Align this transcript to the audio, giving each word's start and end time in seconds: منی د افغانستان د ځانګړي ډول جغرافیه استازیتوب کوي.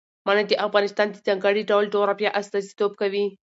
منی 0.25 0.43
د 0.47 0.51
افغانستان 0.67 1.07
د 1.09 1.15
ځانګړي 1.27 1.61
ډول 1.69 1.85
جغرافیه 1.93 2.35
استازیتوب 2.39 2.91
کوي. 3.01 3.25